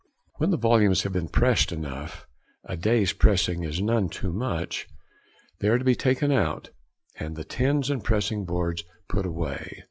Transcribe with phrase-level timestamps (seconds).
[0.39, 2.25] When the volumes have been pressed enough
[2.65, 4.87] (a day's pressing is none too much)
[5.59, 6.71] they are to be taken out,
[7.19, 9.77] and the tins and pressing boards put away.